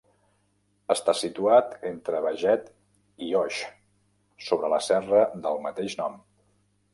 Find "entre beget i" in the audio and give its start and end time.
1.89-3.29